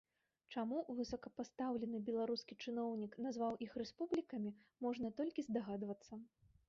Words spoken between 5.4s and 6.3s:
здагадвацца.